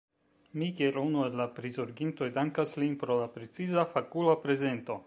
Mi 0.61 0.69
kiel 0.79 0.95
unu 1.01 1.21
el 1.25 1.37
la 1.41 1.47
prizorgintoj 1.59 2.31
dankas 2.39 2.75
lin 2.85 2.97
pro 3.05 3.21
la 3.23 3.31
preciza, 3.39 3.87
fakula 3.97 4.37
prezento. 4.49 4.99